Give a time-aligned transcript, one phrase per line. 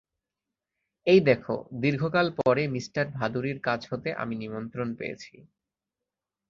[1.07, 5.35] এই দেখো, দীর্ঘকাল পরে মিস্টার ভাদুড়ির কাছ হতে আমি নিমন্ত্রণ পেয়েছি।